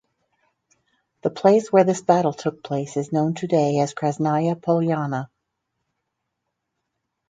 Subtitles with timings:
[1.21, 5.29] The place where this battle took place is known today as Krasnaya Polyana.